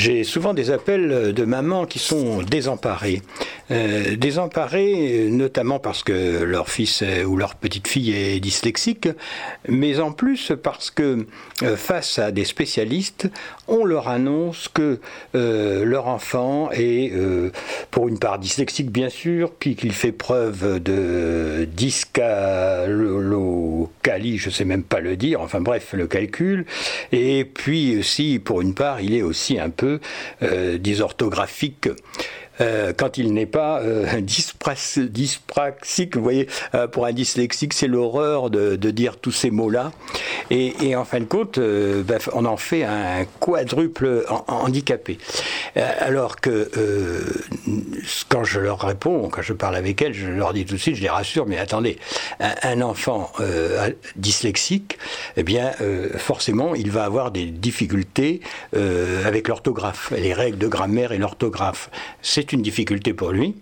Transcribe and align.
J'ai 0.00 0.24
souvent 0.24 0.54
des 0.54 0.70
appels 0.70 1.34
de 1.34 1.44
mamans 1.44 1.84
qui 1.84 1.98
sont 1.98 2.40
désemparées. 2.40 3.20
Euh, 3.70 4.16
désemparées 4.16 5.28
notamment 5.30 5.78
parce 5.78 6.02
que 6.02 6.42
leur 6.42 6.70
fils 6.70 7.04
ou 7.26 7.36
leur 7.36 7.54
petite 7.54 7.86
fille 7.86 8.12
est 8.12 8.40
dyslexique, 8.40 9.10
mais 9.68 10.00
en 10.00 10.10
plus 10.10 10.52
parce 10.62 10.90
que 10.90 11.26
euh, 11.62 11.76
face 11.76 12.18
à 12.18 12.32
des 12.32 12.46
spécialistes, 12.46 13.28
on 13.68 13.84
leur 13.84 14.08
annonce 14.08 14.68
que 14.68 15.00
euh, 15.34 15.84
leur 15.84 16.08
enfant 16.08 16.70
est, 16.72 17.12
pour 17.90 18.08
une 18.08 18.18
part 18.18 18.38
dyslexique 18.38 18.90
bien 18.90 19.10
sûr, 19.10 19.52
qu'il 19.58 19.92
fait 19.92 20.12
preuve 20.12 20.82
de 20.82 21.68
dyscalocalie, 24.00 24.38
je 24.38 24.48
ne 24.48 24.54
sais 24.54 24.64
même 24.64 24.82
pas 24.82 25.00
le 25.00 25.16
dire, 25.16 25.40
enfin 25.40 25.60
bref, 25.60 25.92
le 25.92 26.06
calcul, 26.06 26.66
et 27.12 27.44
puis 27.44 27.98
aussi 27.98 28.38
pour 28.38 28.60
une 28.60 28.74
part, 28.74 29.00
il 29.00 29.14
est 29.14 29.22
aussi 29.22 29.58
un 29.58 29.70
peu 29.70 30.00
euh, 30.42 30.78
dysorthographique. 30.78 31.88
Euh, 32.60 32.92
quand 32.96 33.16
il 33.18 33.32
n'est 33.32 33.46
pas 33.46 33.80
euh, 33.80 34.06
dyspraxique. 34.20 36.16
Vous 36.16 36.22
voyez, 36.22 36.48
euh, 36.74 36.86
pour 36.86 37.06
un 37.06 37.12
dyslexique, 37.12 37.72
c'est 37.72 37.86
l'horreur 37.86 38.50
de, 38.50 38.76
dire 38.90 39.16
tous 39.16 39.32
ces 39.32 39.50
mots-là. 39.50 39.92
Et, 40.50 40.96
en 40.96 41.04
fin 41.04 41.20
de 41.20 41.24
compte, 41.24 41.60
ben, 41.60 42.18
on 42.32 42.44
en 42.44 42.56
fait 42.56 42.82
un 42.82 43.24
quadruple 43.38 44.24
handicapé. 44.48 45.18
Alors 45.76 46.40
que 46.40 46.70
quand 48.28 48.44
je 48.44 48.60
leur 48.60 48.80
réponds, 48.80 49.28
quand 49.28 49.42
je 49.42 49.52
parle 49.52 49.76
avec 49.76 50.02
elles, 50.02 50.14
je 50.14 50.28
leur 50.28 50.52
dis 50.52 50.64
tout 50.64 50.74
de 50.74 50.80
suite, 50.80 50.96
je 50.96 51.02
les 51.02 51.08
rassure, 51.08 51.46
mais 51.46 51.58
attendez, 51.58 51.98
un, 52.40 52.80
enfant 52.80 53.32
dyslexique, 54.16 54.98
eh 55.36 55.42
bien, 55.42 55.72
forcément, 56.16 56.74
il 56.74 56.90
va 56.90 57.04
avoir 57.04 57.30
des 57.30 57.46
difficultés 57.46 58.40
avec 59.24 59.48
l'orthographe, 59.48 60.12
les 60.16 60.34
règles 60.34 60.58
de 60.58 60.68
grammaire 60.68 61.12
et 61.12 61.18
l'orthographe. 61.18 61.90
C'est 62.22 62.52
une 62.52 62.62
difficulté 62.62 63.14
pour 63.14 63.30
lui. 63.30 63.56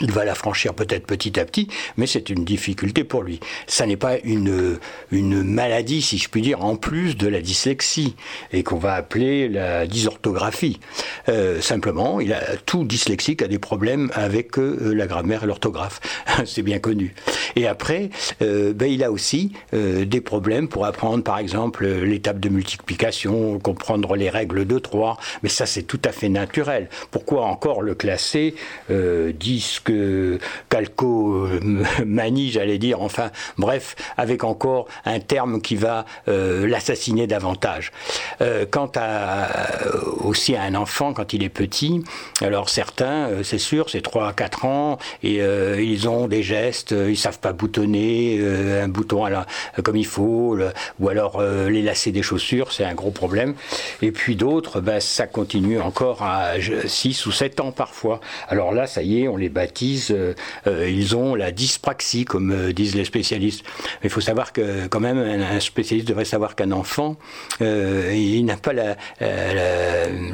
Il 0.00 0.10
va 0.10 0.24
la 0.24 0.34
franchir 0.34 0.74
peut-être 0.74 1.06
petit 1.06 1.38
à 1.38 1.44
petit, 1.44 1.68
mais 1.96 2.06
c'est 2.06 2.28
une 2.28 2.44
difficulté 2.44 3.04
pour 3.04 3.22
lui. 3.22 3.38
Ça 3.68 3.86
n'est 3.86 3.96
pas 3.96 4.18
une, 4.24 4.78
une 5.12 5.44
maladie, 5.44 6.02
si 6.02 6.18
je 6.18 6.28
puis 6.28 6.42
dire, 6.42 6.64
en 6.64 6.74
plus 6.74 7.16
de 7.16 7.28
la 7.28 7.40
dyslexie, 7.40 8.16
et 8.52 8.64
qu'on 8.64 8.78
va 8.78 8.94
appeler 8.94 9.48
la 9.48 9.86
dysorthographie. 9.86 10.80
Euh, 11.28 11.60
simplement, 11.60 12.20
il 12.20 12.32
a, 12.32 12.40
tout 12.66 12.84
dyslexique 12.84 13.42
a 13.42 13.48
des 13.48 13.60
problèmes 13.60 14.10
avec 14.14 14.58
euh, 14.58 14.92
la 14.94 15.06
grammaire 15.06 15.44
et 15.44 15.46
l'orthographe. 15.46 16.00
c'est 16.44 16.62
bien 16.62 16.80
connu. 16.80 17.14
Et 17.54 17.68
après, 17.68 18.10
euh, 18.42 18.72
ben, 18.72 18.90
il 18.90 19.04
a 19.04 19.12
aussi 19.12 19.52
des 19.72 20.20
problèmes 20.20 20.68
pour 20.68 20.86
apprendre, 20.86 21.22
par 21.22 21.38
exemple, 21.38 21.86
l'étape 21.86 22.40
de 22.40 22.48
multiplication, 22.48 23.58
comprendre 23.58 24.16
les 24.16 24.30
règles 24.30 24.66
de 24.66 24.78
3, 24.78 25.18
mais 25.42 25.48
ça 25.48 25.66
c'est 25.66 25.82
tout 25.82 26.00
à 26.04 26.12
fait 26.12 26.28
naturel. 26.28 26.88
Pourquoi 27.10 27.44
encore 27.44 27.82
le 27.82 27.94
classer 27.94 28.54
10 28.88 29.80
que 29.84 30.38
Calco 30.70 31.34
euh, 31.34 31.60
manie, 32.06 32.50
j'allais 32.50 32.78
dire, 32.78 33.02
enfin, 33.02 33.30
bref, 33.58 33.94
avec 34.16 34.42
encore 34.42 34.88
un 35.04 35.20
terme 35.20 35.60
qui 35.60 35.76
va 35.76 36.06
euh, 36.28 36.66
l'assassiner 36.66 37.26
davantage. 37.26 37.92
Euh, 38.40 38.66
quant 38.68 38.90
à, 38.96 39.48
aussi 40.24 40.56
à 40.56 40.62
un 40.62 40.74
enfant, 40.74 41.12
quand 41.12 41.32
il 41.32 41.42
est 41.42 41.48
petit, 41.48 42.02
alors 42.40 42.68
certains, 42.70 43.28
c'est 43.42 43.58
sûr, 43.58 43.90
c'est 43.90 44.00
3 44.00 44.28
à 44.28 44.32
4 44.32 44.64
ans, 44.64 44.98
et 45.22 45.40
ils 45.78 46.08
ont 46.08 46.26
des 46.26 46.42
gestes, 46.42 46.92
ils 46.92 47.16
savent 47.16 47.38
pas 47.38 47.52
boutonner 47.52 48.40
un 48.82 48.88
bouton 48.88 49.24
à 49.24 49.46
comme 49.82 49.96
il 49.96 50.06
faut, 50.06 50.56
ou 51.00 51.08
alors 51.08 51.42
les 51.42 51.82
lacets 51.82 52.12
des 52.12 52.22
chaussures, 52.22 52.72
c'est 52.72 52.84
un 52.84 52.94
gros 52.94 53.10
problème. 53.10 53.54
Et 54.02 54.12
puis 54.12 54.36
d'autres, 54.36 54.80
ben, 54.80 55.00
ça 55.00 55.26
continue 55.26 55.80
encore 55.80 56.22
à 56.22 56.54
6 56.86 57.26
ou 57.26 57.32
7 57.32 57.60
ans 57.60 57.72
parfois. 57.72 58.20
Alors 58.48 58.72
là, 58.72 58.86
ça 58.86 59.02
y 59.02 59.22
est, 59.22 59.28
on 59.28 59.36
les 59.36 59.48
bâtit 59.48 59.73
euh, 60.10 60.34
euh, 60.66 60.88
ils 60.88 61.16
ont 61.16 61.34
la 61.34 61.50
dyspraxie, 61.50 62.24
comme 62.24 62.52
euh, 62.52 62.72
disent 62.72 62.94
les 62.94 63.04
spécialistes. 63.04 63.64
Il 64.02 64.10
faut 64.10 64.20
savoir 64.20 64.52
que 64.52 64.86
quand 64.88 65.00
même, 65.00 65.18
un, 65.18 65.60
spécialiste 65.60 66.08
devrait 66.08 66.24
savoir 66.24 66.54
qu'un 66.54 66.72
enfant, 66.72 67.16
il 67.60 68.44
n'a 68.44 68.56
pas 68.56 68.72
la, 68.72 68.96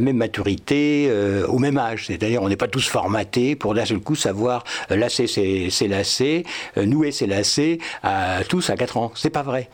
même 0.00 0.16
maturité 0.16 1.10
au 1.48 1.58
même 1.58 1.78
âge. 1.78 2.06
C'est-à-dire, 2.06 2.42
on 2.42 2.48
n'est 2.48 2.56
pas 2.56 2.68
tous 2.68 2.86
formatés 2.88 3.56
pour 3.56 3.74
d'un 3.74 3.84
seul 3.84 4.00
coup 4.00 4.14
savoir 4.14 4.64
lasser 4.90 5.26
c'est 5.26 5.88
lacets, 5.88 6.44
nouer 6.76 7.12
c'est 7.12 7.26
lacets, 7.26 7.78
à 8.02 8.40
tous 8.48 8.70
à 8.70 8.76
4 8.76 8.96
ans. 8.96 9.12
C'est 9.14 9.30
pas 9.30 9.42
vrai. 9.42 9.68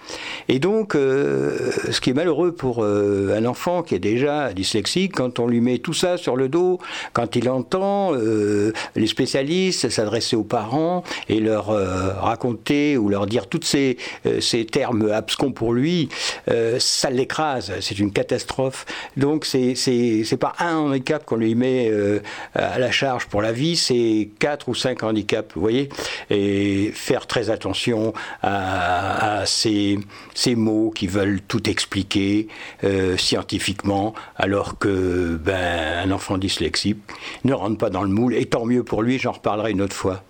Et 0.49 0.59
donc, 0.59 0.93
ce 0.95 2.01
qui 2.01 2.11
est 2.11 2.15
malheureux 2.15 2.53
pour 2.53 2.85
un 2.85 3.45
enfant 3.45 3.83
qui 3.83 3.95
est 3.95 4.01
déjà 4.01 4.53
dyslexique, 4.53 5.13
quand 5.15 5.39
on 5.39 5.47
lui 5.47 5.61
met 5.61 5.79
tout 5.79 5.95
ça 5.95 6.17
sur 6.17 6.37
le 6.37 6.49
dos, 6.49 6.79
quand 7.13 7.37
il 7.37 7.49
entend 7.49 8.13
les 8.13 9.07
spécialistes 9.07 9.48
s'adresser 9.73 10.37
aux 10.37 10.45
parents 10.45 11.03
et 11.29 11.41
leur 11.41 11.71
euh, 11.71 12.13
raconter 12.15 12.97
ou 12.97 13.09
leur 13.09 13.27
dire 13.27 13.47
tous 13.47 13.63
ces, 13.63 13.97
euh, 14.27 14.41
ces 14.41 14.67
termes 14.67 15.11
abscons 15.11 15.53
pour 15.53 15.73
lui, 15.73 16.09
euh, 16.51 16.77
ça 16.79 17.11
l'écrase, 17.11 17.73
c'est 17.81 17.99
une 17.99 18.13
catastrophe. 18.13 18.85
Donc 19.17 19.45
c'est 19.45 19.75
c'est 19.75 20.37
pas 20.37 20.55
un 20.59 20.77
handicap 20.77 21.25
qu'on 21.25 21.37
lui 21.37 21.55
met 21.55 21.91
à 22.55 22.79
la 22.79 22.91
charge 22.91 23.27
pour 23.27 23.43
la 23.43 23.53
vie, 23.53 23.77
c'est 23.77 24.29
quatre 24.39 24.69
ou 24.69 24.75
cinq 24.75 25.03
handicaps, 25.03 25.55
vous 25.55 25.61
voyez. 25.61 25.89
Et 26.31 26.91
faire 26.95 27.27
très 27.27 27.51
attention 27.51 28.13
à, 28.43 29.28
ces, 29.47 29.99
ces 30.35 30.55
mots 30.55 30.91
qui 30.91 31.07
veulent 31.07 31.41
tout 31.41 31.69
expliquer 31.69 32.49
scientifiquement, 33.17 34.15
alors 34.37 34.79
que 34.79 35.37
ben 35.37 36.09
un 36.09 36.11
enfant 36.11 36.39
dyslexique 36.39 36.99
ne 37.45 37.53
rentre 37.53 37.79
pas 37.79 37.91
dans 37.91 38.03
le 38.03 38.09
moule. 38.09 38.35
Et 38.35 38.47
tant 38.47 38.65
mieux 38.65 38.85
pour 38.85 39.03
lui, 39.03 39.19
j'en 39.19 39.33
reparlerai 39.33 39.73
une 39.73 39.83
autre 39.83 39.97
fois. 39.97 40.23